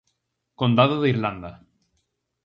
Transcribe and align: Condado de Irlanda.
Condado 0.59 0.95
de 1.01 1.09
Irlanda. 1.13 1.51